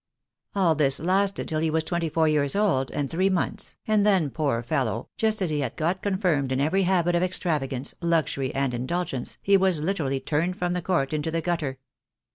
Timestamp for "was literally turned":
9.57-10.55